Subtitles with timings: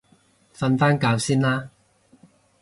[0.55, 1.69] 瞓返覺先啦